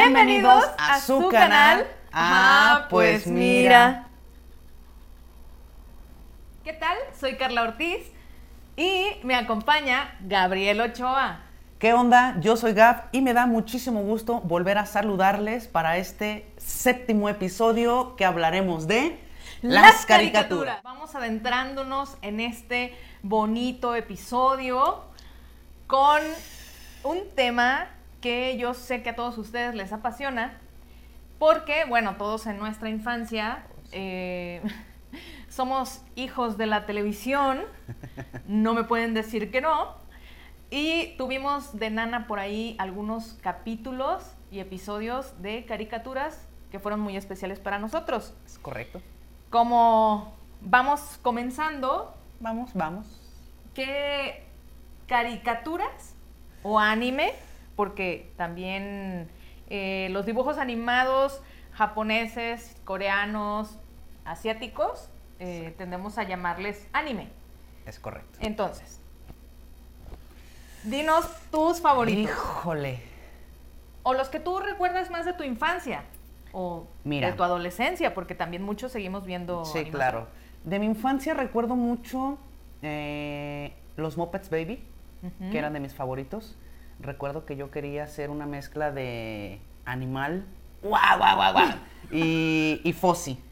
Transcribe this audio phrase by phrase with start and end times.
[0.00, 1.84] Bienvenidos a su canal.
[2.12, 4.06] Ah, pues mira.
[6.62, 6.96] ¿Qué tal?
[7.18, 8.06] Soy Carla Ortiz
[8.76, 11.40] y me acompaña Gabriel Ochoa.
[11.80, 12.36] ¿Qué onda?
[12.38, 18.14] Yo soy Gab y me da muchísimo gusto volver a saludarles para este séptimo episodio
[18.14, 19.18] que hablaremos de
[19.62, 20.80] las, caricaturas.
[20.84, 25.02] Vamos adentrándonos en este bonito episodio
[25.88, 26.22] con
[27.02, 27.88] un tema
[28.20, 30.58] que yo sé que a todos ustedes les apasiona,
[31.38, 34.62] porque, bueno, todos en nuestra infancia eh,
[35.48, 37.62] somos hijos de la televisión,
[38.46, 39.94] no me pueden decir que no,
[40.70, 47.16] y tuvimos de Nana por ahí algunos capítulos y episodios de caricaturas que fueron muy
[47.16, 48.34] especiales para nosotros.
[48.44, 49.00] Es correcto.
[49.48, 52.14] Como vamos comenzando.
[52.40, 53.06] Vamos, vamos.
[53.74, 54.46] ¿Qué
[55.06, 56.14] caricaturas
[56.62, 57.32] o anime?
[57.78, 59.28] Porque también
[59.70, 63.78] eh, los dibujos animados japoneses, coreanos,
[64.24, 67.28] asiáticos, eh, tendemos a llamarles anime.
[67.86, 68.36] Es correcto.
[68.42, 69.00] Entonces,
[70.82, 72.32] dinos tus favoritos.
[72.32, 72.98] Híjole.
[74.02, 76.02] O los que tú recuerdas más de tu infancia
[76.50, 77.30] o Mira.
[77.30, 79.64] de tu adolescencia, porque también muchos seguimos viendo.
[79.64, 79.92] Sí, animación.
[79.92, 80.26] claro.
[80.64, 82.38] De mi infancia recuerdo mucho
[82.82, 84.82] eh, los Muppets Baby,
[85.52, 86.56] que eran de mis favoritos.
[87.00, 90.44] Recuerdo que yo quería hacer una mezcla de animal
[90.82, 91.68] guau, guau, guau, guau,
[92.10, 93.42] y, y Fossi.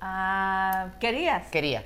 [0.00, 1.46] Ah, ¿Querías?
[1.48, 1.84] Quería.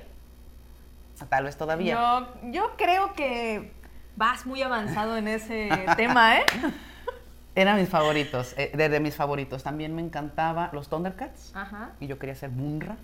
[1.29, 1.93] Tal vez todavía.
[1.93, 3.71] Yo, yo creo que
[4.15, 6.45] vas muy avanzado en ese tema, ¿eh?
[7.55, 9.63] Eran mis favoritos, eh, de, de mis favoritos.
[9.63, 11.55] También me encantaba los Thundercats.
[11.55, 11.91] Ajá.
[11.99, 12.97] Y yo quería ser Munra,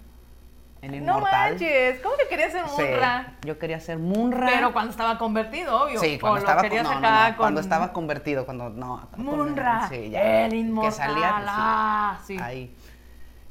[0.84, 1.52] el No inmortal.
[1.52, 3.34] manches, ¿cómo que querías ser Sí, Munra?
[3.44, 4.48] yo quería ser Munra.
[4.48, 6.00] Pero cuando estaba convertido, obvio.
[6.00, 9.08] Sí, cuando estaba, no, no, no, con cuando estaba convertido, cuando no.
[9.18, 10.92] Munra, sí, ya, el inmortal.
[10.92, 12.38] Que salía, pues, ah, sí.
[12.42, 12.76] ahí.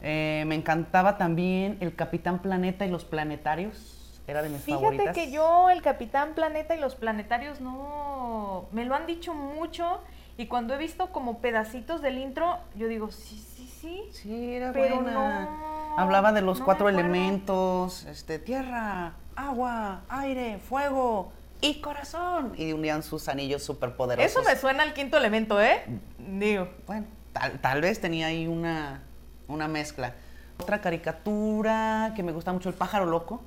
[0.01, 3.99] Eh, me encantaba también el Capitán Planeta y los planetarios.
[4.27, 5.15] Era de mis Fíjate favoritas.
[5.15, 8.67] que yo, el Capitán Planeta y los planetarios, no.
[8.73, 10.01] Me lo han dicho mucho.
[10.39, 14.03] Y cuando he visto como pedacitos del intro, yo digo, sí, sí, sí.
[14.13, 15.13] Sí, era Pero buena.
[15.13, 22.55] no, Hablaba de los no cuatro elementos, este, tierra, agua, aire, fuego y corazón.
[22.57, 24.31] Y unían sus anillos superpoderosos.
[24.31, 25.83] Eso me suena al quinto elemento, ¿eh?
[26.19, 26.69] Digo.
[26.87, 29.03] Bueno, tal, tal vez tenía ahí una,
[29.49, 30.15] una mezcla.
[30.59, 33.43] Otra caricatura que me gusta mucho, El pájaro loco.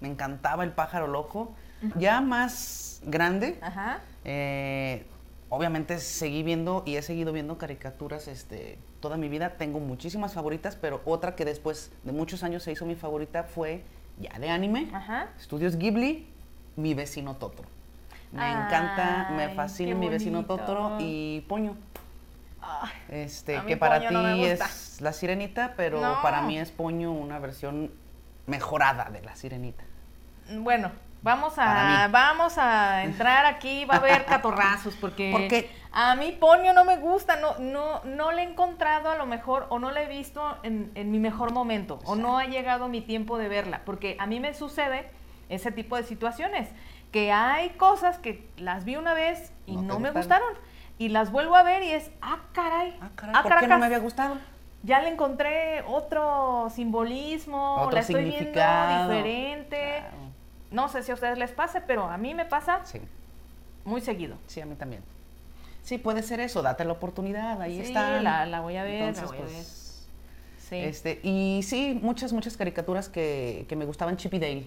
[0.00, 1.52] Me encantaba El pájaro loco.
[1.96, 4.00] Ya más grande, Ajá.
[4.24, 5.06] eh,
[5.50, 9.50] obviamente seguí viendo y he seguido viendo caricaturas este, toda mi vida.
[9.56, 13.82] Tengo muchísimas favoritas, pero otra que después de muchos años se hizo mi favorita fue
[14.18, 14.88] ya de anime.
[14.92, 15.28] Ajá.
[15.38, 16.26] Estudios Ghibli,
[16.76, 17.68] Mi vecino Totoro.
[18.32, 20.44] Me encanta, me fascina Mi vecino.
[20.44, 21.76] Totoro y Poño.
[22.60, 26.20] Ay, Este, que para ti no es la sirenita, pero No.
[26.22, 27.90] para mí es Poño una versión
[28.46, 29.84] mejorada de la sirenita.
[30.58, 30.90] Bueno,
[31.22, 35.70] vamos a, vamos a entrar aquí, va a haber catorrazos, porque ¿Por qué?
[35.92, 39.66] a mí Ponio no me gusta, no, no, no le he encontrado a lo mejor,
[39.70, 43.00] o no la he visto en, en mi mejor momento, o no ha llegado mi
[43.00, 45.10] tiempo de verla, porque a mí me sucede
[45.48, 46.68] ese tipo de situaciones,
[47.12, 50.48] que hay cosas que las vi una vez y No me gustaron.
[50.52, 50.68] gustaron,
[50.98, 53.86] y las vuelvo a ver y es, ah, caray, Ah, caray, ¿por qué no me
[53.86, 54.36] había gustado?
[54.84, 59.98] ya le encontré otro simbolismo, Otro la estoy viendo diferente.
[60.00, 60.27] Claro.
[60.70, 63.00] No sé si a ustedes les pase, pero a mí me pasa Sí,
[63.84, 64.36] muy seguido.
[64.46, 65.02] sí, a mí también.
[65.82, 68.20] Sí, puede ser eso, date la oportunidad, ahí Sí, está.
[68.20, 69.50] la- la voy a ver, la Entonces, voy a ver.
[69.52, 69.84] pues,
[70.68, 70.76] Sí.
[70.76, 74.66] Este, y sí, muchas, muchas caricaturas que, que me gustaban, Chip y Dale.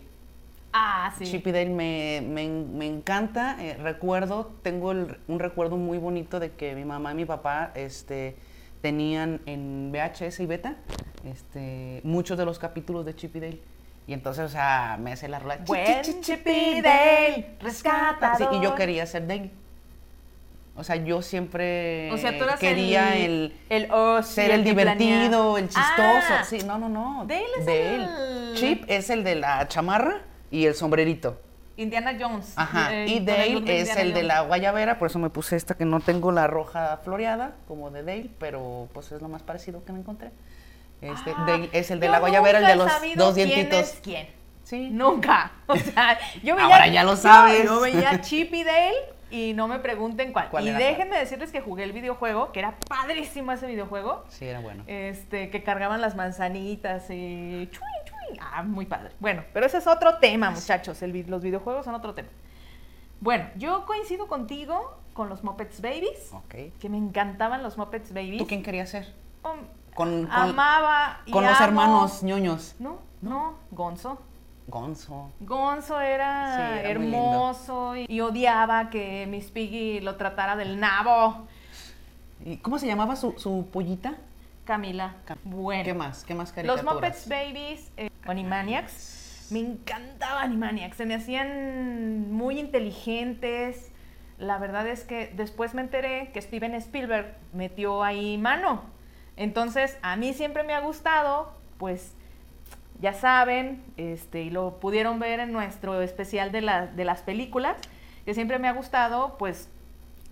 [0.73, 1.25] ah, sí.
[1.25, 3.56] Chip y Dale me, me- me encanta.
[3.63, 7.72] eh, recuerdo, tengo el- un recuerdo muy bonito de que mi mamá y mi papá
[7.75, 8.35] este,
[8.81, 10.75] tenían en VHS y beta
[11.23, 13.59] este, muchos de los capítulos de Chip y Dale.
[14.11, 15.55] Y entonces, o sea, me hace la rola.
[15.59, 18.38] "Chi, Buen chi, chi, Chip y Dale, rescatador.
[18.51, 19.49] Sí, y yo quería ser Dale.
[20.75, 23.87] O sea, yo siempre o sea, tú eras quería el, el,
[24.25, 25.59] ser el divertido, planea.
[25.59, 26.34] el chistoso.
[26.34, 27.23] Ah, Sí, no, no, no.
[27.25, 27.96] Dale es Dale.
[28.49, 31.40] el- Chip es el de la chamarra y el sombrerito.
[31.78, 32.52] Indiana Jones.
[32.58, 32.93] Ajá.
[32.93, 35.85] Eh, y Dale es Indiana el de la guayabera, por eso me puse esta que
[35.85, 39.93] no tengo la roja floreada, como de Dale, pero pues es lo más parecido que
[39.93, 40.31] me encontré.
[41.01, 43.79] Este, Ah, es el de yo la guayabera, el de los dos quién dientitos.
[43.79, 44.27] es quién.
[44.63, 44.89] Sí.
[44.91, 45.51] Nunca.
[45.67, 46.65] O sea, yo veía.
[46.67, 47.63] Ahora ya lo yo- sabes.
[47.65, 48.93] Yo, veía Chip y Dale
[49.31, 50.49] y no me pregunten cuál.
[50.49, 54.23] ¿Cuál y déjenme decirles que jugué el videojuego, que era padrísimo ese videojuego.
[54.29, 54.83] Sí, era bueno.
[54.87, 57.67] Este, que cargaban las manzanitas y.
[57.71, 58.37] chuy, chuy.
[58.39, 59.11] Ah, muy padre.
[59.19, 61.01] Bueno, pero ese es otro tema, muchachos.
[61.01, 62.29] el los videojuegos son otro tema.
[63.19, 66.55] Bueno, yo coincido contigo con los Muppets Babies, Ok.
[66.79, 68.37] que me encantaban los Muppets Babies.
[68.39, 69.13] ¿Tú quién querías ser?
[69.43, 69.59] Um,
[69.96, 72.76] Con, con, Amaba y con los amo- hermanos ñoños.
[72.79, 74.22] No, no, Gonzo.
[74.67, 75.29] Gonzo.
[75.41, 80.79] Gonzo era, Sí, era muy hermoso y, y odiaba que Miss Piggy lo tratara del
[80.79, 81.46] nabo.
[82.46, 84.14] ¿Y cómo se llamaba su, su pollita?
[84.64, 85.16] Camila.
[85.28, 85.84] Cam- Bueno.
[85.84, 86.23] ¿Qué más?
[86.23, 86.94] ¿Qué más Los caricaturas?
[86.96, 89.49] Muppets Babies, eh, Animaniacs.
[89.52, 90.96] Me encantaba Animaniacs.
[90.96, 93.91] Se me hacían muy inteligentes.
[94.37, 98.82] La verdad es que después me enteré que Steven Spielberg metió ahí mano.
[99.37, 102.13] Entonces, a mí siempre me ha gustado, pues,
[102.99, 107.78] ya saben, este, y lo pudieron ver en nuestro especial de, la- de las películas,
[108.25, 109.69] que siempre me ha gustado, pues,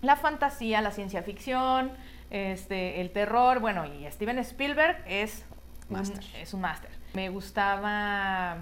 [0.02, 1.90] la fantasía, la ciencia ficción,
[2.30, 5.44] este, el terror, bueno, y Steven Spielberg es
[5.88, 6.24] un, Máster.
[6.36, 6.90] es un máster.
[7.14, 8.58] Me gustaba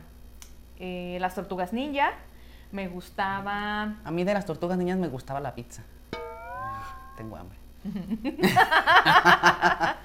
[0.79, 2.13] eh, las tortugas ninja,
[2.73, 3.97] me gustaba...
[4.05, 5.83] A mí de las tortugas niñas me gustaba la pizza.
[7.19, 7.59] Tengo hambre.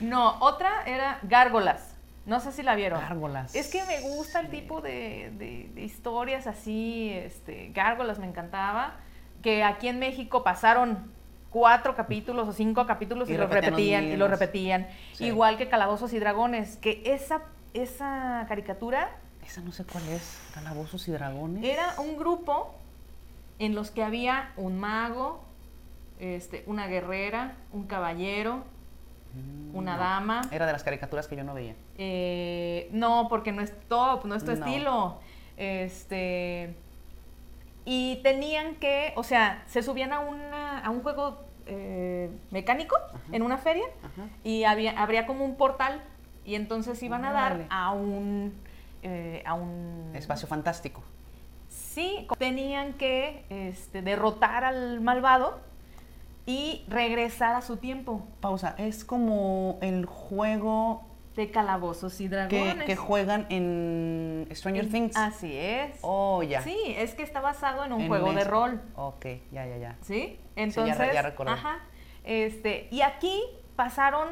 [0.00, 1.94] No, otra era Gárgolas.
[2.26, 3.00] No sé si la vieron.
[3.00, 3.54] Gárgolas.
[3.54, 8.94] Es que me gusta el tipo de, de- de historias así, este, Gárgolas me encantaba,
[9.42, 11.10] que aquí en México pasaron
[11.50, 14.30] cuatro capítulos o cinco capítulos y, Y los repetían y mismos.
[14.30, 15.26] repetían, Sí.
[15.26, 17.42] igual que Calabozos y Dragones, que esa,
[17.74, 19.10] esa caricatura
[19.44, 20.38] Esa no sé cuál es.
[20.54, 21.64] Calabozos y dragones.
[21.64, 22.74] era un grupo
[23.58, 25.42] en los que había un mago,
[26.22, 28.64] este, una guerrera, un caballero,
[29.34, 30.02] Mm, una no.
[30.02, 30.42] dama.
[30.50, 31.74] Era de las caricaturas que yo no veía.
[31.96, 34.58] Eh, no, porque no es top, no es tu No.
[34.66, 35.20] estilo.
[35.56, 36.74] Este.
[37.86, 42.94] Y tenían que, o sea, se subían a, una, a un juego eh, mecánico
[43.32, 44.28] en una feria Ajá.
[44.44, 46.02] y había, habría como un portal
[46.44, 48.52] y entonces iban a dar a un,
[49.02, 51.02] eh, a un Espacio fantástico.
[51.70, 55.58] Sí, tenían que este, derrotar al malvado
[56.46, 58.74] y regresar a su tiempo Pausa.
[58.78, 61.04] Es como el juego
[61.36, 62.84] de calabozos y dragones.
[62.84, 65.16] que juegan en Stranger En- Things.
[65.16, 65.96] Así es.
[66.02, 66.60] Oh, ya.
[66.62, 69.96] Sí, es que está basado en un En juego de rol, Ok, ya, ya, ya.
[70.02, 70.38] ¿sí?
[70.56, 71.52] ya Entonces, re- ya recordé.
[71.52, 71.78] ajá.
[72.24, 73.40] Este, y aquí
[73.76, 74.28] pasaron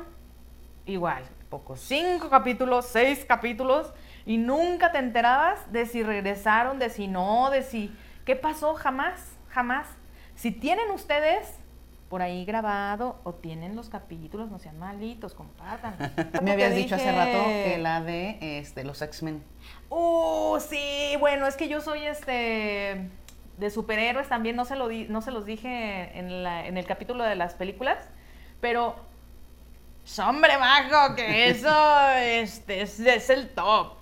[0.86, 1.80] igual, Pocos.
[1.80, 3.92] cinco capítulos, seis capítulos
[4.26, 7.90] y nunca te enterabas de si regresaron, de si no, de si
[8.26, 9.86] qué pasó, jamás, jamás.
[10.34, 11.58] Si tienen ustedes
[12.10, 15.94] por ahí grabado o tienen los capítulos, no sean malitos, compartan.
[16.42, 19.42] Me habías dicho hace rato que la de este, los X-Men.
[19.88, 23.08] Uh, sí, bueno, es que yo soy este
[23.58, 26.84] de superhéroes también, no se, lo di- no se los dije en, la- en el
[26.84, 27.98] capítulo de las películas,
[28.60, 28.96] pero
[30.26, 33.94] hombre bajo, que eso este, es, es el top.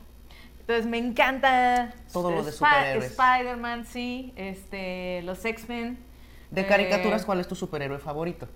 [0.61, 3.11] Entonces me encanta Todo lo de superhéroes.
[3.11, 5.99] Spider-Man, sí, este, los X-Men.
[6.51, 8.49] De eh, caricaturas, ¿cuál es tu superhéroe favorito?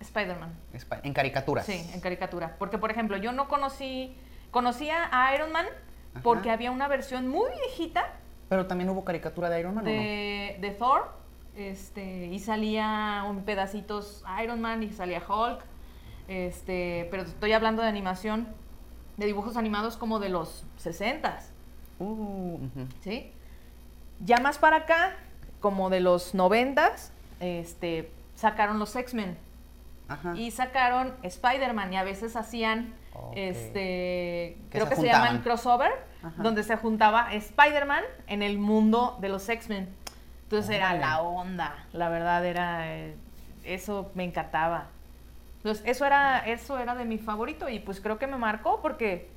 [0.00, 0.54] Spider-Man.
[1.02, 1.66] En caricaturas.
[1.66, 2.56] Sí, en caricatura.
[2.58, 4.14] Porque, por ejemplo, yo no conocí,
[4.50, 5.66] conocía a Iron Man
[6.14, 6.22] Ajá.
[6.22, 8.14] porque había una versión muy viejita
[8.48, 9.94] Pero también hubo caricatura de Iron Man, ¿o no?
[9.94, 11.10] de, Thor,
[11.56, 15.60] este, y salía un pedacitos Iron Man y salía Hulk,
[16.28, 18.48] este, pero estoy hablando de animación,
[19.16, 21.40] de dibujos animados como de los 60
[22.00, 22.58] Uh.
[23.00, 23.32] ¿sí?
[24.24, 25.16] Ya más para acá,
[25.60, 26.92] como de los 90
[27.40, 29.36] este, sacaron los X-Men
[30.08, 30.34] Ajá.
[30.36, 32.94] y sacaron Spider-Man y a veces hacían
[33.34, 35.26] este creo se que se juntaban.
[35.26, 35.90] llaman crossover
[36.22, 36.42] Ajá.
[36.42, 39.88] donde se juntaba Spider-Man en el mundo de los X-Men
[40.44, 43.14] entonces era la onda la verdad era eh,
[43.64, 44.86] eso me encantaba
[45.58, 49.28] entonces eso era eso era de mi favorito y pues creo que me marcó porque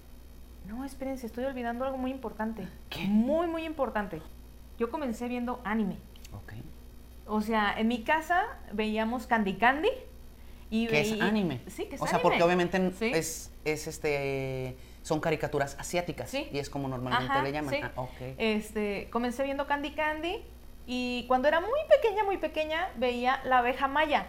[0.68, 3.06] no espérense estoy olvidando algo muy importante ¿Qué?
[3.08, 4.22] muy muy importante
[4.78, 5.98] yo comencé viendo anime
[6.34, 6.54] Ok.
[7.28, 9.90] o sea, en mi casa veíamos Candy Candy.
[10.70, 11.60] Y Que es anime.
[11.68, 12.22] Sí, que es O sea, anime.
[12.24, 13.12] porque obviamente Sí.
[13.14, 16.48] es, es este son caricaturas asiáticas Sí.
[16.54, 17.74] y es como normalmente Ajá, le llaman.
[17.74, 17.80] sí.
[17.84, 18.12] Ah, ok.
[18.38, 20.44] Este, comencé viendo Candy Candy
[20.88, 24.28] y cuando era muy pequeña, muy pequeña, veía La abeja maya.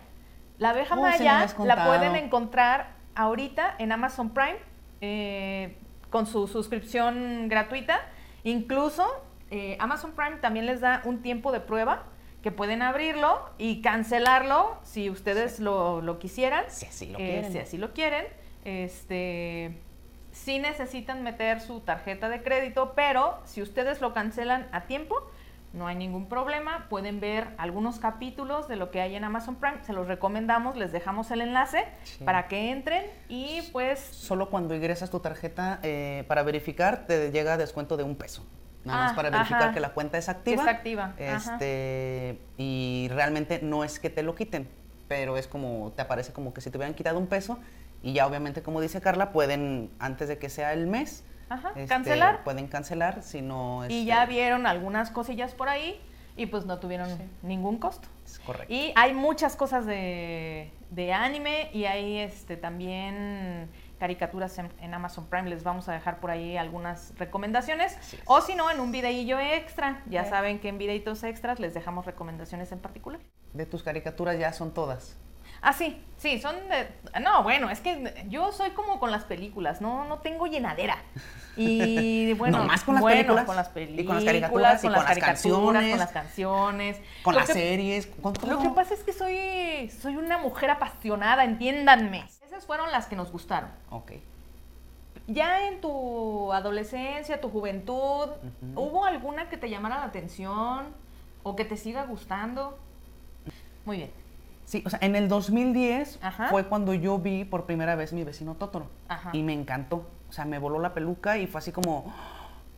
[0.59, 4.57] La abeja Oh, me maya la pueden encontrar ahorita en Amazon Prime
[5.01, 5.77] eh,
[6.11, 8.01] con su suscripción gratuita.
[8.45, 9.07] Incluso
[9.53, 12.03] eh, Amazon Prime también les da un tiempo de prueba
[12.43, 16.65] que pueden abrirlo y cancelarlo si ustedes lo, lo quisieran.
[16.69, 17.53] Si así lo Eh, quieren.
[17.53, 18.25] Si así lo quieren.
[18.65, 19.79] Este,
[20.33, 25.15] sí necesitan meter su tarjeta de crédito, pero si ustedes lo cancelan a tiempo,
[25.73, 26.87] no hay ningún problema.
[26.91, 29.83] Pueden ver algunos capítulos de lo que hay en Amazon Prime.
[29.85, 32.25] Se los recomendamos, les dejamos el enlace Sí.
[32.25, 37.57] para que entren y pues Solo cuando ingresas tu tarjeta eh, para verificar te llega
[37.57, 38.45] descuento de un peso.
[38.85, 39.73] Nada más Ah, para verificar ajá.
[39.75, 40.63] que la cuenta es activa.
[40.63, 41.15] está activa.
[41.19, 41.55] ajá.
[41.55, 44.69] Este, y realmente no es que te lo quiten,
[45.09, 47.59] pero es como, te aparece como que si te hubieran quitado un peso
[48.03, 51.87] y ya obviamente, como dice Carla, pueden, antes de que sea el mes, Ajá, este,
[51.87, 52.43] cancelar.
[52.45, 53.83] Pueden cancelar si no...
[53.85, 56.01] Y este, ya vieron algunas cosillas por ahí
[56.37, 57.23] y pues no tuvieron Sí.
[57.43, 58.09] ningún costo.
[58.25, 58.73] Es correcto.
[58.73, 63.69] Y hay muchas cosas de, de anime y hay este, también
[64.03, 65.49] caricaturas en, en Amazon Prime.
[65.49, 67.97] Les vamos a dejar por ahí algunas recomendaciones.
[68.25, 70.03] O si no, en un videillo extra.
[70.07, 73.21] Ya saben que en videitos extras les dejamos recomendaciones en particular.
[73.53, 75.17] De tus caricaturas ya son todas.
[75.61, 76.89] Ah, sí, sí, son de...
[77.21, 80.97] No, bueno, es que yo soy como con las películas, no, no tengo llenadera.
[81.57, 84.87] Y bueno, Nomás con las bueno, películas, con las y películas, con las caricaturas, y
[84.89, 87.01] con con las las caricaturas, canciones, con las canciones.
[87.23, 88.51] Con Lo las que- series, con todo.
[88.51, 92.27] Lo que pasa es que soy, soy una mujer apasionada, entiéndanme.
[92.53, 93.71] Esas fueron las que nos gustaron.
[93.89, 94.13] Ok.
[95.27, 98.29] Ya en tu adolescencia, tu juventud.
[98.77, 100.89] ¿hubo alguna que te llamara la atención
[101.45, 102.79] o que te siga gustando?
[103.87, 104.11] Muy bien.
[104.67, 106.49] Sí, o sea, en el 2010 Ajá.
[106.51, 108.91] fue cuando yo vi por primera vez mi vecino Totoro.
[109.09, 109.31] Ajá.
[109.33, 110.07] Y me encantó.
[110.29, 112.13] O sea, me voló la peluca y fue así como,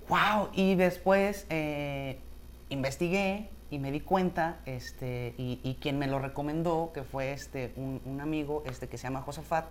[0.09, 0.50] wow.
[0.52, 2.21] Y después eh,
[2.69, 7.73] investigué y me di cuenta, este, y, y quien me lo recomendó, que fue este,
[7.76, 9.66] un, un amigo este, que se llama Josafat,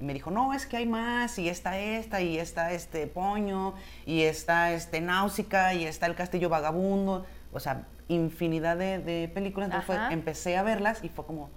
[0.00, 3.74] y me dijo, no, es que hay más, y está esta, y está este Poño,
[4.06, 9.68] y está este Náusica, y está el Castillo Vagabundo, o sea, infinidad de, de películas.
[9.70, 11.50] Entonces fue- empecé a verlas y fue como,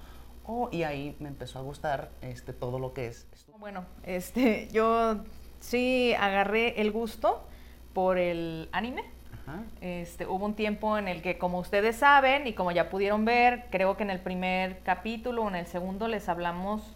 [0.46, 3.27] oh, y ahí me empezó a gustar este, todo lo que es.
[3.60, 5.17] Bueno, este, yo
[5.60, 7.46] sí agarré el gusto
[7.93, 9.03] por el anime.
[9.41, 9.63] Ajá.
[9.81, 13.65] Este, hubo un tiempo en el que, como ustedes saben y como ya pudieron ver,
[13.69, 16.95] creo que en el primer capítulo o en el segundo les hablamos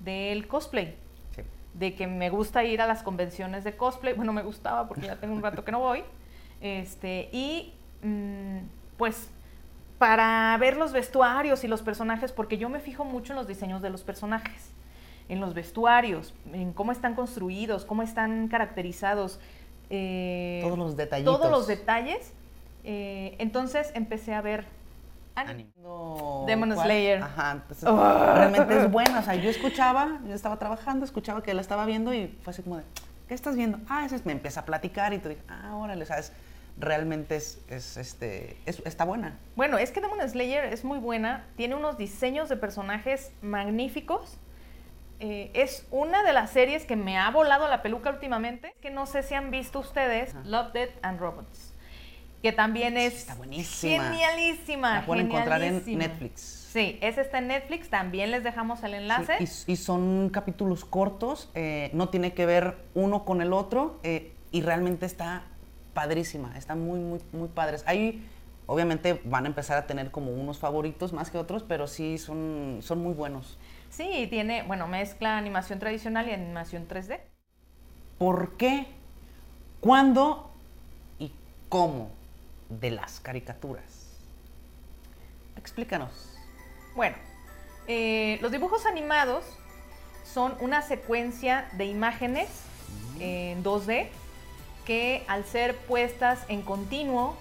[0.00, 0.96] del cosplay.
[1.34, 1.42] Sí.
[1.74, 4.14] De que me gusta ir a las convenciones de cosplay.
[4.14, 6.02] Bueno, me gustaba porque ya tengo un rato que no voy.
[6.60, 7.72] Este, y
[8.02, 8.58] mm,
[8.96, 9.30] pues
[10.00, 13.82] para ver los vestuarios y los personajes, porque yo me fijo mucho en los diseños
[13.82, 14.72] de los personajes,
[15.28, 19.40] en los vestuarios, en cómo están construidos, cómo están caracterizados.
[19.90, 21.36] Eh, Todos los detallitos.
[21.38, 22.32] todos los detalles.
[22.84, 24.64] eh, entonces empecé a ver
[25.34, 25.52] anime.
[25.52, 25.70] Anime.
[25.82, 26.86] No, Demon ¿cuál?
[26.86, 27.22] Slayer.
[27.22, 28.32] Ajá, entonces Ah.
[28.36, 29.20] realmente es buena.
[29.20, 32.62] O sea, yo escuchaba, yo estaba trabajando, escuchaba que la estaba viendo y fue así
[32.62, 32.84] como de,
[33.28, 33.78] ¿qué estás viendo?
[33.88, 36.32] Ah, ese es, me empieza a platicar y te dije, ah, órale, ¿sabes?
[36.78, 39.36] Realmente es, es, este, es- está buena.
[39.56, 44.38] Bueno, es que Demon Slayer es muy buena, tiene unos diseños de personajes magníficos.
[45.20, 48.74] Eh, es una de las series que me ha volado la peluca últimamente.
[48.80, 50.42] Que no sé si han visto ustedes Ajá.
[50.44, 51.74] Love, Death and Robots.
[52.42, 54.02] Que también es está buenísima.
[54.10, 54.94] genialísima.
[55.00, 55.82] La pueden encontrar en.
[55.98, 56.40] Netflix.
[56.72, 57.90] Sí, ese está en Netflix.
[57.90, 59.46] También les dejamos el enlace.
[59.46, 64.00] Sí, y, y son capítulos cortos, eh, no tiene que ver uno con el otro
[64.04, 65.42] eh, y realmente está
[65.92, 67.82] padrísima, está muy, muy, muy padres.
[67.86, 68.26] Ahí
[68.66, 72.78] obviamente van a empezar a tener como unos favoritos más que otros, pero sí son,
[72.82, 73.58] son muy buenos.
[73.90, 77.20] Sí, tiene, bueno, mezcla animación tradicional y animación 3D.
[78.18, 78.86] ¿Por qué?
[79.80, 80.50] ¿Cuándo?
[81.18, 81.32] ¿Y
[81.68, 82.10] cómo?
[82.68, 84.16] De las caricaturas.
[85.56, 86.38] Explícanos.
[86.94, 87.16] Bueno,
[87.88, 89.44] eh, los dibujos animados
[90.24, 92.48] son una secuencia de imágenes
[93.18, 94.08] en 2D
[94.86, 97.36] que al ser puestas en continuo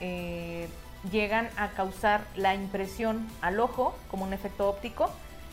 [0.00, 0.68] eh,
[1.12, 5.10] llegan a causar la impresión al ojo como un efecto óptico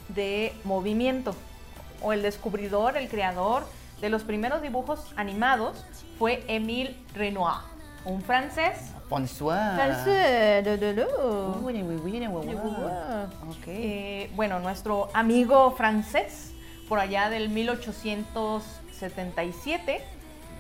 [0.10, 1.34] de movimiento.
[2.02, 3.66] O el descubridor, el creador
[4.02, 5.84] de los primeros dibujos animados
[6.20, 7.62] fue Émile Renoir,
[8.06, 8.92] un francés.
[9.10, 9.76] Bonsoir.
[9.76, 11.06] Francés, de- de- de-
[11.64, 12.54] Uy, uy, uy, uy, uy.
[13.50, 13.68] Ok.
[13.68, 16.52] eh, bueno, nuestro amigo francés,
[16.90, 20.02] por allá del 1877,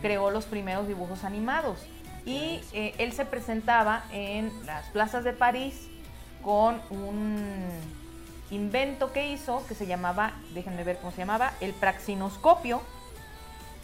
[0.01, 1.80] creó los primeros dibujos animados.
[2.25, 5.88] Y eh, él se presentaba en las plazas de París
[6.44, 7.66] con un
[8.51, 12.82] invento que hizo que se llamaba, déjenme ver cómo se llamaba, el praxinoscopio,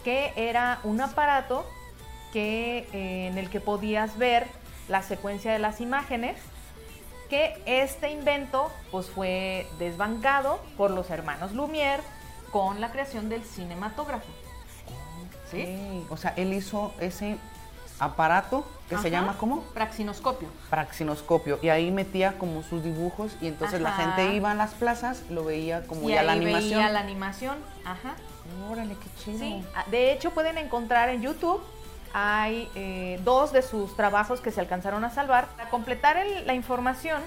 [0.02, 1.66] que era un aparato
[2.32, 4.46] que, eh, en el que podías ver
[4.88, 6.36] la secuencia de las imágenes
[7.30, 12.02] que este invento pues fue desbancado por los hermanos Lumière
[12.52, 14.26] con la creación del cinematógrafo.
[15.50, 16.04] ¿Sí?
[16.10, 17.38] O sea, él hizo ese
[17.98, 19.62] aparato que se llama ¿cómo?
[19.74, 20.48] Praxinoscopio.
[20.70, 21.58] Praxinoscopio.
[21.62, 25.44] Y ahí metía como sus dibujos y entonces la gente iba a las plazas, lo
[25.44, 26.78] veía como y ya ahí la animación.
[26.80, 27.56] veía la animación.
[27.84, 28.14] Ajá.
[28.70, 29.38] Órale, qué chido.
[29.38, 29.64] Sí.
[29.74, 31.60] Ah, De hecho, pueden encontrar en YouTube.
[32.12, 35.46] Hay eh, dos de sus trabajos que se alcanzaron a salvar.
[35.56, 37.22] Para completar el- la información,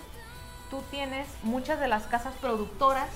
[0.69, 3.09] tú tienes muchas de las casas productoras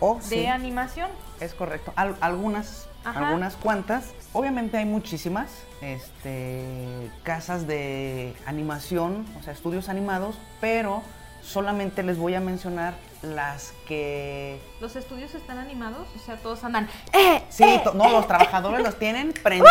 [0.00, 0.46] Oh, de sí.
[0.46, 1.10] animación.
[1.40, 1.92] Es correcto.
[1.96, 3.28] Al- algunas, Ajá.
[3.28, 4.06] algunas cuantas.
[4.32, 11.02] Obviamente hay muchísimas este, casas de animación, o sea, estudios animados, pero
[11.42, 14.60] solamente les voy a mencionar las que...
[14.80, 16.06] ¿Los estudios están animados?
[16.16, 16.88] O sea, todos andan.
[17.12, 17.42] ¡Eh!
[17.48, 19.70] Sí, eh, to- no, eh, los trabajadores los tienen prendidos.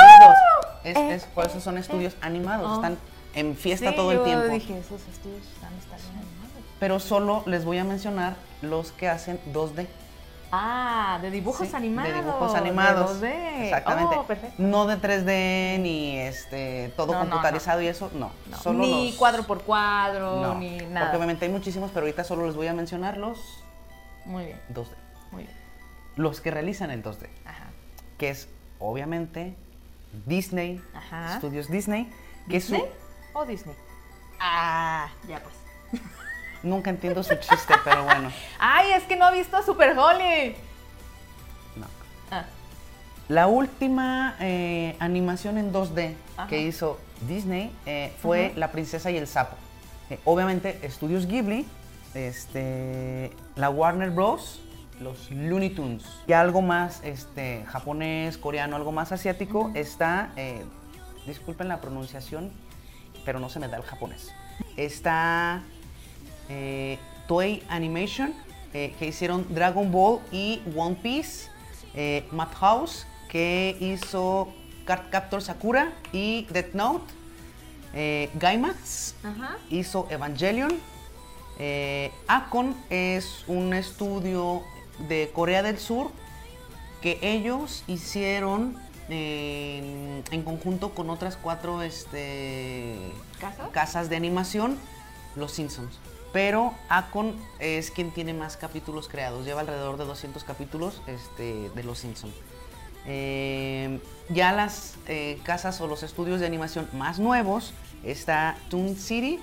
[0.84, 2.76] Es, eh, es- por eso son estudios animados, Oh.
[2.76, 2.98] están
[3.36, 4.46] en fiesta Sí, todo el yo tiempo.
[4.48, 6.30] dije, esos estudios están, animados.
[6.80, 9.88] Pero solo les voy a mencionar los que hacen 2D.
[10.52, 12.12] Ah, de dibujos Sí, animados.
[12.12, 13.22] De dibujos animados.
[13.22, 13.64] De 2D.
[13.66, 14.16] Exactamente.
[14.18, 14.56] Oh, perfecto.
[14.58, 18.32] No de 3D ni este todo No, no, computarizado y eso, no.
[18.62, 21.16] Solo ni los- cuadro por cuadro, ni Porque nada.
[21.16, 23.64] obviamente hay muchísimos, pero ahorita solo les voy a mencionar los
[24.26, 24.96] Muy bien, 2D.
[25.32, 25.56] muy bien.
[26.16, 27.66] Los que realizan el 2D, Ajá.
[28.18, 29.56] que es obviamente
[30.26, 31.36] Disney, Ajá.
[31.36, 32.12] Estudios Disney,
[32.50, 32.92] que es su- ¿Disney
[33.34, 33.76] o Disney?
[34.40, 36.02] Ah, ya pues.
[36.64, 40.56] nunca entiendo su chiste, pero bueno, Ay, es que no ha visto Super Holly.
[41.76, 41.86] no.
[42.32, 42.46] Ah,
[43.28, 46.48] La última eh, animación en 2D Ajá.
[46.48, 48.54] que hizo Disney eh, fue.
[48.56, 49.56] La princesa y el sapo.
[50.10, 51.66] Eh, obviamente, Estudios Ghibli,
[52.14, 54.62] este, la Warner Bros.,
[55.00, 56.04] los Looney Tunes.
[56.28, 60.32] Y algo más este, japonés, coreano, algo más asiático está,
[61.26, 62.52] disculpen la pronunciación,
[63.24, 64.34] pero no se me da el japonés.
[64.76, 65.62] Está
[66.50, 68.34] eh, Toei Animation,
[68.74, 71.50] eh, que hicieron Dragon Ball y One Piece.
[71.96, 74.48] Eh, Madhouse, que hizo
[74.86, 77.06] Card Captor Sakura y Death Note.
[77.94, 79.58] Eh, Gainax ajá.
[79.70, 80.72] hizo Evangelion.
[82.28, 84.64] Acon es un estudio
[85.10, 86.10] de Corea del Sur
[87.02, 88.78] que ellos hicieron
[89.10, 92.96] en conjunto con otras cuatro este,
[93.42, 93.70] ¿Casas?
[93.72, 94.78] casas de animación,
[95.36, 96.00] Los Simpsons.
[96.32, 101.84] Pero Acon es quien tiene más capítulos creados, lleva alrededor de 200 capítulos este, de
[101.84, 102.36] Los Simpsons.
[103.06, 109.40] Eh, ya las eh, casas o los estudios de animación más nuevos está Toon City,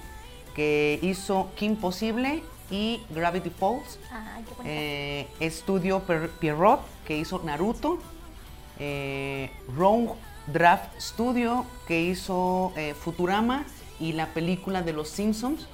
[0.54, 3.98] que hizo Kim Possible y Gravity Falls.
[4.08, 4.62] Qué bonito.
[4.64, 6.02] Eh, estudio
[6.40, 7.98] Pierrot, que hizo Naruto.
[9.74, 10.12] Rogue
[10.46, 13.64] Draft Studio, que hizo Futurama
[13.98, 15.66] y la película de los Simpsons.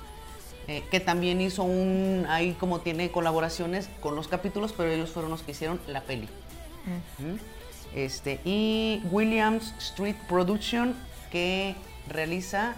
[0.68, 5.31] Eh, que también hizo un, ahí como tiene colaboraciones con los capítulos, pero ellos fueron
[5.31, 6.29] los que hicieron la peli.
[7.18, 7.35] ¿Mm?
[7.94, 10.96] Este, y Williams Street Production,
[11.31, 11.75] que
[12.09, 12.75] realiza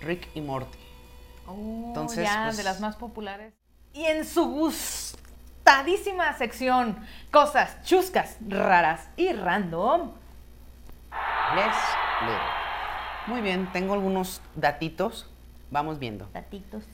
[0.00, 0.78] Rick y Morty.
[1.46, 3.52] Oh, entonces, ya, pues- de las más populares.
[3.92, 6.98] Y en su gustadísima sección,
[7.30, 10.10] cosas chuscas, raras y random.
[11.54, 11.74] Les
[12.26, 12.40] leo.
[13.26, 15.26] Muy bien, tengo algunos datitos.
[15.70, 16.28] Vamos viendo.
[16.32, 16.84] Datitos.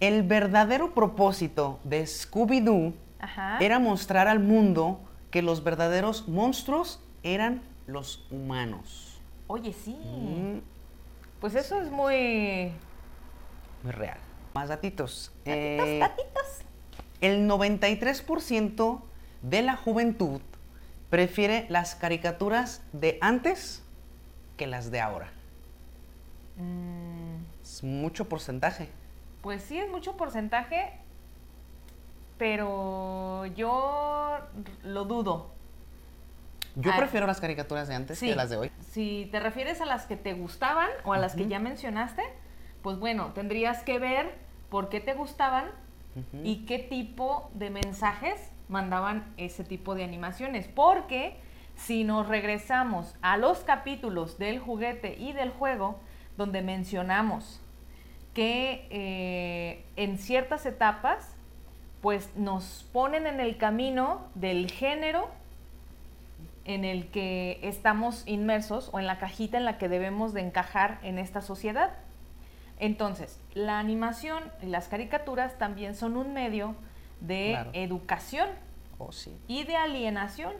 [0.00, 2.94] El verdadero propósito de Scooby-Doo
[3.60, 9.20] era mostrar al mundo que los verdaderos monstruos eran los humanos.
[9.48, 9.92] Oye, sí.
[10.04, 10.60] Mm,
[11.40, 12.72] Pues eso es muy.
[13.82, 14.18] muy real.
[14.54, 15.30] Más datitos.
[15.44, 16.42] Datitos, Eh, datitos.
[17.20, 19.02] el 93%
[19.42, 20.40] de la juventud
[21.10, 23.82] prefiere las caricaturas de antes
[24.56, 25.30] que las de ahora.
[26.56, 28.90] Mm, Es mucho porcentaje.
[29.42, 30.92] Pues sí, es mucho porcentaje,
[32.38, 34.38] pero yo
[34.84, 35.50] lo dudo.
[36.76, 36.96] Yo Ah.
[36.96, 38.28] prefiero las caricaturas de antes Sí.
[38.28, 38.70] que las de hoy.
[38.90, 42.22] Si te refieres a las que te gustaban o a las que ya mencionaste,
[42.82, 44.32] pues bueno, tendrías que ver
[44.70, 45.66] por qué te gustaban
[46.44, 50.68] y qué tipo de mensajes mandaban ese tipo de animaciones.
[50.68, 51.36] Porque
[51.76, 55.98] si nos regresamos a los capítulos del juguete y del juego,
[56.36, 57.60] donde mencionamos
[58.38, 61.34] que eh, en ciertas etapas,
[62.00, 65.28] pues nos ponen en el camino del género
[66.64, 71.00] en el que estamos inmersos o en la cajita en la que debemos de encajar
[71.02, 71.90] en esta sociedad.
[72.78, 76.76] Entonces, la animación y las caricaturas también son un medio
[77.20, 77.70] de Claro.
[77.72, 78.46] educación
[78.98, 79.36] Oh, sí.
[79.48, 80.52] y de alienación.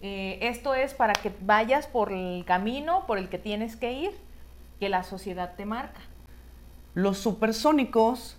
[0.00, 4.12] Eh, esto es para que vayas por el camino por el que tienes que ir,
[4.78, 5.98] que la sociedad te marca.
[6.94, 8.36] Los Supersónicos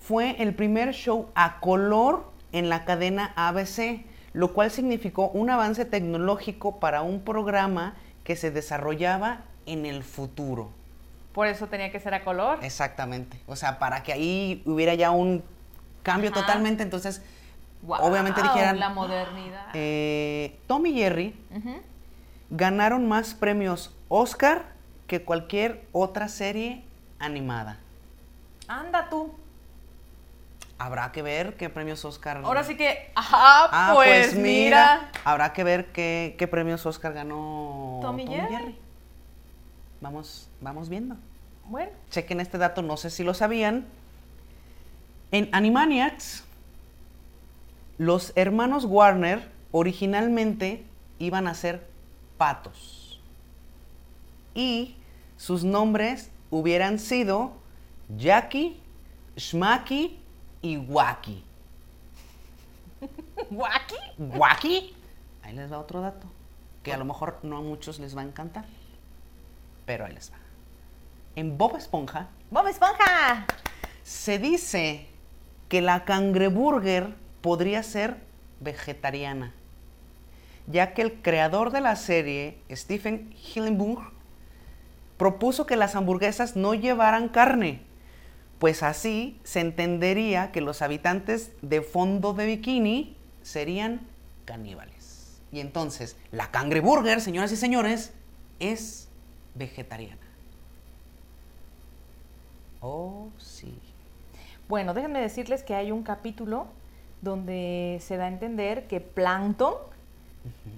[0.00, 5.84] fue el primer show a color en la cadena ABC, lo cual significó un avance
[5.84, 10.70] tecnológico para un programa que se desarrollaba en el futuro.
[11.32, 12.58] Por eso tenía que ser a color.
[12.62, 13.40] Exactamente.
[13.46, 15.44] O sea, para que ahí hubiera ya un
[16.02, 16.40] cambio Ajá.
[16.40, 17.22] totalmente, entonces
[17.86, 19.66] obviamente dijeran, la modernidad.
[19.74, 21.34] eh, Tom y Jerry
[22.50, 24.64] ganaron más premios Oscar
[25.06, 26.84] que cualquier otra serie
[27.20, 27.78] animada.
[28.70, 29.34] Anda tú.
[30.78, 32.40] Habrá que ver qué premios Oscar.
[32.44, 35.10] Ahora sí que, ajá, Ah, pues, mira.
[35.24, 38.78] Habrá que ver qué, qué premios Oscar ganó Tommy Jerry.
[40.00, 41.16] Vamos, vamos viendo.
[41.64, 43.86] Bueno, Chequen este dato, no sé si lo sabían.
[45.32, 46.44] En Animaniacs,
[47.98, 50.86] los hermanos Warner originalmente
[51.18, 51.84] iban a ser
[52.38, 53.20] patos.
[54.54, 54.96] Y
[55.36, 57.59] sus nombres hubieran sido
[58.16, 58.80] Jackie,
[59.36, 60.18] Schmacky
[60.62, 61.44] y Wacky.
[63.50, 63.96] ¿Wacky?
[64.18, 64.94] ¿Wacky?
[65.42, 66.26] Ahí les va otro dato,
[66.82, 68.64] que a lo mejor no a muchos les va a encantar,
[69.86, 70.36] pero ahí les va.
[71.36, 73.46] En Bob Esponja ¡Bob Esponja!
[74.02, 75.06] se dice
[75.68, 78.16] que la cangreburger podría ser
[78.60, 79.54] vegetariana,
[80.66, 84.12] ya que el creador de la serie, Stephen Hillenburg,
[85.16, 87.82] propuso que las hamburguesas no llevaran carne,
[88.60, 94.02] pues así se entendería que los habitantes de fondo de bikini serían
[94.44, 95.40] caníbales.
[95.50, 98.12] Y entonces, la cangreburger, señoras y señores,
[98.60, 99.08] es
[99.54, 100.20] vegetariana.
[102.82, 103.74] Oh, sí.
[104.68, 106.66] Bueno, déjenme decirles que hay un capítulo
[107.22, 109.74] donde se da a entender que plancton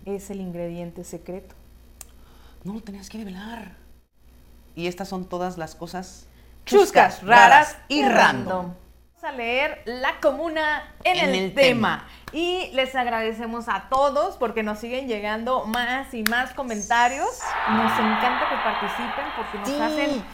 [0.06, 1.56] es el ingrediente secreto.
[2.62, 3.74] No lo tenías que develar.
[4.76, 6.28] Y estas son todas las cosas
[6.66, 8.74] Chuscas, raras y random.
[8.74, 12.06] Vamos a leer La Comuna en, En el, el tema.
[12.32, 17.28] Y les agradecemos a todos porque nos siguen llegando más y más comentarios.
[17.70, 19.80] Nos encanta que participen porque nos Sí.
[19.80, 20.24] hacen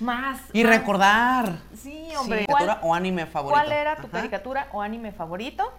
[0.00, 0.40] más.
[0.52, 1.58] Y más- recordar.
[1.76, 2.46] Sí, hombre.
[2.46, 3.60] caricatura o anime favorito.
[3.60, 4.10] ¿Cuál era tu Ajá.
[4.10, 5.72] caricatura o anime favorito?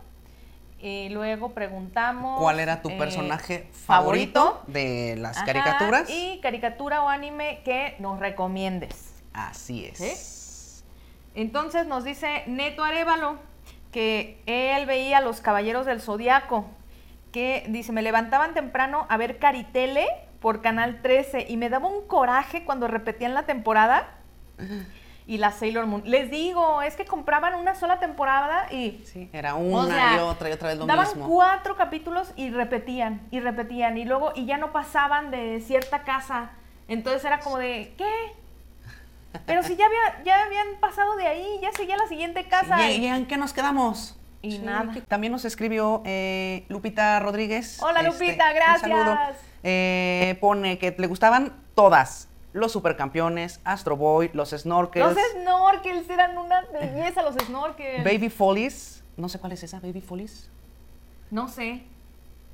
[0.80, 2.40] Y luego preguntamos.
[2.40, 6.10] ¿Cuál era tu eh, personaje favorito de las Ajá, caricaturas?
[6.10, 9.14] Y caricatura o anime que nos recomiendes.
[9.36, 10.84] Así es.
[11.36, 13.38] Entonces nos dice Neto Arevalo
[13.92, 16.66] que él veía los Caballeros del Zodiaco,
[17.32, 20.08] que dice, me levantaban temprano a ver Caritele
[20.40, 24.08] por Canal 13 y me daba un coraje cuando repetían la temporada
[25.28, 26.04] y la Sailor Moon.
[26.06, 29.02] Les digo, es que compraban una sola temporada y...
[29.06, 31.28] Sí, era o una sea, y otra y otra vez lo daban mismo.
[31.28, 36.52] cuatro capítulos y repetían y repetían y luego y ya no pasaban de cierta casa.
[36.88, 38.06] Entonces era como de, ¿qué?
[39.46, 42.90] Pero si ya, había, ya habían pasado de ahí, ya seguía la siguiente casa.
[42.90, 44.18] ¿Y, y en qué nos quedamos?
[44.42, 44.94] Y nada.
[45.08, 47.82] También nos escribió eh, Lupita Rodríguez.
[47.82, 48.46] Hola, Este, Lupita,
[48.76, 49.04] un saludo.
[49.06, 49.38] gracias.
[49.64, 52.28] Eh, pone que le gustaban todas.
[52.54, 58.04] Los supercampeones, Astro Boy, los snorkels, Los snorkels eran una belleza, los snorkels.
[58.06, 59.04] Baby Follies.
[59.18, 60.50] No sé cuál es esa, Baby Follies.
[61.32, 61.84] No sé.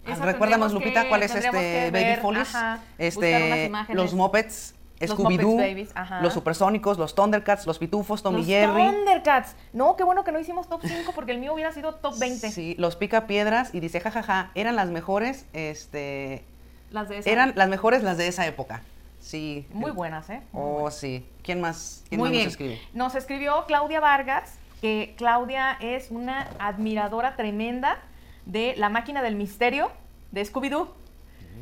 [0.08, 2.56] Ah, Recuérdanos, Lupita, que- cuál es este Baby Follies.
[2.56, 6.22] ajá, Este, los Muppets, Los Scooby-Doo, ajá.
[6.22, 8.74] los Supersónicos, los Thundercats, los Pitufos, Tommy los Jerry.
[8.74, 9.56] Thundercats.
[9.74, 12.50] No, qué bueno que no hicimos top 5 porque el mío hubiera sido top 20.
[12.52, 16.44] Sí, los Pica Piedras y dice, jajaja, eran las mejores, este,
[16.92, 17.30] Las de esa.
[17.30, 18.82] eran las mejores las de esa época.
[19.20, 19.68] Sí.
[19.72, 20.42] muy buenas, ¿eh?
[20.52, 20.96] Muy Oh, buenas.
[20.98, 21.26] sí.
[21.44, 22.04] ¿Quién más?
[22.10, 22.44] ¿Quién Muy más bien.
[22.46, 22.82] nos escribe?
[22.94, 28.00] Nos escribió Claudia Vargas, que Claudia es una admiradora tremenda
[28.48, 29.92] de La Máquina del Misterio
[30.32, 30.88] de Scooby-Doo.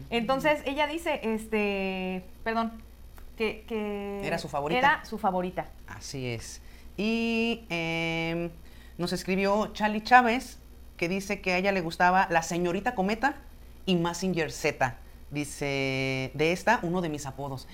[0.10, 2.72] Entonces ella dice, este, perdón,
[3.40, 4.80] que, que Era su favorita.
[4.80, 5.70] Era su favorita.
[5.88, 6.62] Así es.
[6.98, 8.50] Y em,
[8.98, 10.60] nos escribió Charlie Chávez,
[10.98, 13.38] que dice que a ella le gustaba La Señorita Cometa
[13.86, 14.98] y Massinger Z.
[15.32, 17.70] Dice, de esta, uno de mis apodos.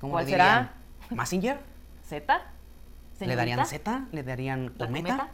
[0.00, 0.74] ¿Cómo ¿Cuál le será?
[1.10, 1.60] ¿Massinger?
[2.08, 2.42] ¿Z?
[3.20, 3.66] ¿Le darían.
[3.66, 4.06] Z?
[4.12, 5.28] ¿Le darían ¿La Cometa?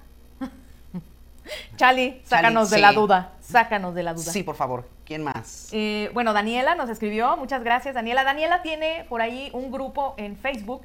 [1.76, 2.82] Chali, sácanos de sí.
[2.82, 3.32] la duda.
[3.40, 4.32] Sácanos de la duda.
[4.32, 4.88] Sí, por favor.
[5.04, 5.68] ¿Quién más?
[5.72, 8.24] Eh, bueno, Daniela nos escribió, muchas gracias Daniela.
[8.24, 10.82] Daniela tiene por ahí un grupo en Facebook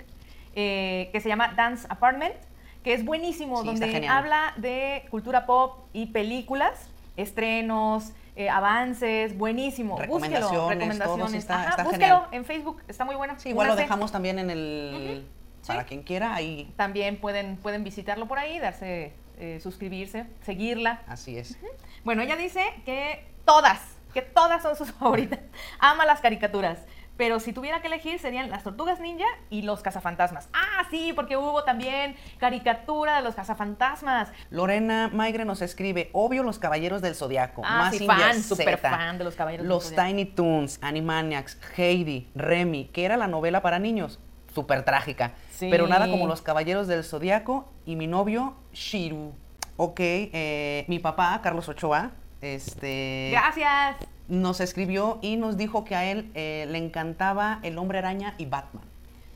[0.56, 2.36] eh, que se llama Dance Apartment,
[2.84, 9.96] que es buenísimo, Sí, donde habla de cultura pop y películas, estrenos, eh, avances, buenísimo.
[9.96, 11.34] Búsquelo, Recomendaciones, todo, sí, recomendaciones.
[11.36, 12.28] está- Ajá, está búsquelo genial.
[12.32, 13.34] en Facebook, está muy bueno.
[13.38, 15.28] Sí, igual lo dejamos también en el...
[15.68, 15.86] Para Sí.
[15.88, 16.72] quien quiera, ahí.
[16.76, 21.02] También pueden, pueden visitarlo por ahí, darse, eh, suscribirse, seguirla.
[21.08, 21.58] Así es.
[22.04, 23.80] Bueno, ella dice que todas,
[24.14, 25.40] que todas son sus favoritas.
[25.80, 26.80] Ama las caricaturas.
[27.16, 30.50] Pero si tuviera que elegir serían las tortugas ninja y los cazafantasmas.
[30.52, 34.32] Ah, sí, porque hubo también caricatura de los cazafantasmas.
[34.50, 38.90] Lorena Maigre nos escribe, obvio los Caballeros del Zodiaco, Ah, sí, Mazinger fan, súper Z,
[38.90, 40.08] fan de los Caballeros del Los Zodiaco.
[40.08, 44.20] Tiny Toons, Animaniacs, Heidi, Remy, que era la novela para niños,
[44.54, 45.68] súper trágica, Sí.
[45.70, 49.34] pero nada como los Caballeros del Zodiaco y mi novio Shiru.
[49.78, 52.12] Ok, eh, mi papá, Carlos Ochoa,
[52.42, 53.96] este, Gracias.
[54.28, 58.46] nos escribió y nos dijo que a él eh, le encantaba El Hombre Araña y
[58.46, 58.84] Batman.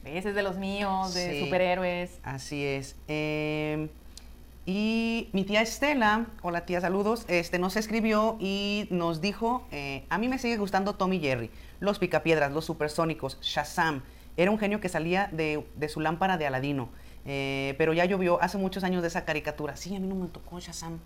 [0.05, 1.43] Ese es de los míos, de Sí.
[1.45, 2.19] superhéroes.
[2.23, 2.95] Así es.
[3.07, 3.89] Eh,
[4.69, 10.17] Y mi tía Estela, hola tía, saludos, este, nos escribió y nos dijo, eh, a
[10.17, 11.49] mí me sigue gustando Tommy Jerry,
[11.79, 14.01] los picapiedras, los supersónicos, Shazam.
[14.37, 16.89] Era un genio que salía de, de su lámpara de Aladino.
[17.25, 19.75] Eh, pero ya llovió hace muchos años de esa caricatura.
[19.75, 20.99] Sí, a mí no me tocó Shazam.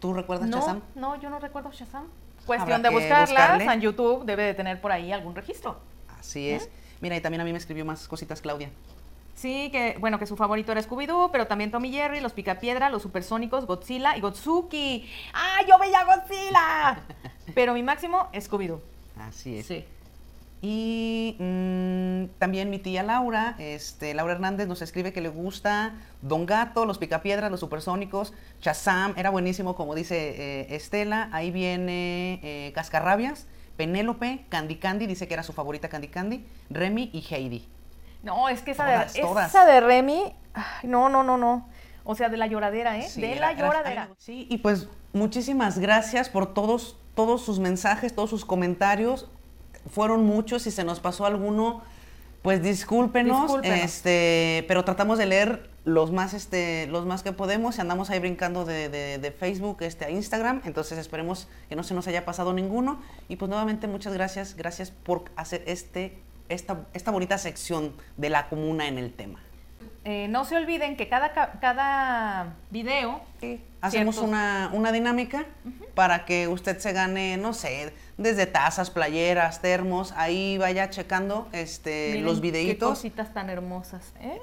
[0.00, 0.82] ¿Tú recuerdas no, Shazam?
[0.96, 2.06] No, yo no recuerdo Shazam.
[2.44, 3.60] Cuestión Habrá de buscarlas.
[3.60, 5.78] En YouTube debe de tener por ahí algún registro.
[6.18, 6.68] Así es.
[7.00, 8.70] Mira, y también a mí me escribió más cositas Claudia.
[9.34, 13.02] Sí, que bueno, que su favorito era Scooby-Doo, pero también Tommy Jerry, los Picapiedra, los
[13.02, 15.08] Supersónicos, Godzilla y Gotsuki.
[15.32, 17.00] ¡Ah, yo veía Godzilla!
[17.54, 18.80] pero mi máximo, Scooby-Doo.
[19.18, 19.66] Así es.
[19.66, 19.84] Sí.
[20.62, 26.44] Y mm, también mi tía Laura, este, Laura Hernández, nos escribe que le gusta Don
[26.44, 31.30] Gato, los Picapiedras, los Supersónicos, Shazam, era buenísimo, como dice eh, Estela.
[31.32, 33.46] Ahí viene eh, Cascarrabias,
[33.78, 37.66] Penélope, Candy Candy, dice que era su favorita Candy Candy, Remy y Heidi.
[38.22, 39.48] No, es que esa, Todas, de, todas.
[39.48, 41.68] esa de Remy, ay, no, no, no, no.
[42.04, 43.08] O sea, de la lloradera, ¿eh?
[43.08, 44.08] Sí, de era- la era- lloradera.
[44.18, 49.26] Sí, y pues muchísimas gracias por todos, todos sus mensajes, todos sus comentarios.
[49.90, 51.82] Fueron muchos, si se nos pasó alguno,
[52.42, 53.78] pues discúlpenos, Discúlpenos.
[53.84, 58.18] este, pero tratamos de leer los más, este, los más que podemos y andamos ahí
[58.18, 62.24] brincando de, de- de Facebook este, a Instagram, entonces esperemos que no se nos haya
[62.24, 63.00] pasado ninguno.
[63.28, 68.48] Y pues nuevamente muchas gracias, gracias por hacer este, esta, esta bonita sección de la
[68.48, 69.40] comuna en el tema.
[70.04, 73.20] Eh, no se olviden que cada, ca- cada video
[73.82, 75.44] Hacemos una, una dinámica
[75.94, 82.10] para que usted se gane, no sé, desde tazas, playeras, termos, ahí vaya checando este,
[82.10, 82.90] miren los Qué videitos.
[82.90, 84.38] cositas tan hermosas, ¿eh?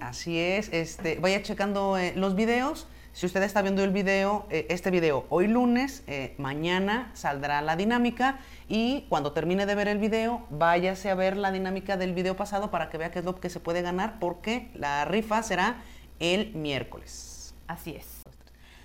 [0.00, 2.86] Así es, este, vaya checando eh, los videos.
[3.14, 7.76] Si usted está viendo el video, eh, este video hoy lunes, eh, mañana saldrá la
[7.76, 12.36] dinámica y cuando termine de ver el video, váyase a ver la dinámica del video
[12.36, 15.76] pasado para que vea qué es lo que se puede ganar porque la rifa será
[16.20, 17.54] el miércoles.
[17.66, 18.21] Así es.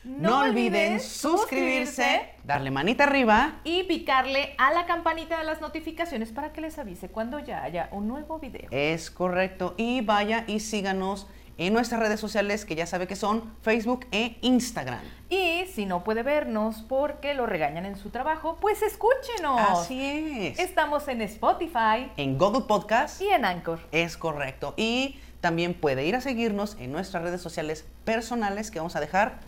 [0.08, 6.54] No, olviden suscribirse, darle manita arriba y picarle a la campanita de las notificaciones para
[6.54, 8.70] que les avise cuando ya haya un nuevo video.
[8.72, 9.74] Es correcto.
[9.76, 14.38] Y vaya y síganos en nuestras redes sociales que ya sabe que son Facebook e
[14.42, 15.02] Instagram.
[15.30, 19.60] Y si no puede vernos porque lo regañan en su trabajo, pues escúchenos.
[19.60, 20.60] Así es.
[20.60, 23.80] Estamos en Spotify En Google Podcast y en Anchor.
[23.92, 24.74] es correcto.
[24.78, 29.40] Y también puede ir a seguirnos en nuestras redes sociales personales que vamos a dejar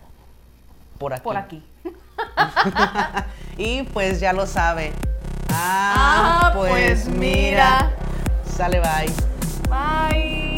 [1.00, 1.22] por aquí.
[1.24, 1.64] Por aquí.
[3.56, 4.92] y pues ya lo sabe.
[5.48, 7.90] Ah, pues mira.
[8.44, 9.10] Sale bye.
[9.68, 10.49] Bye.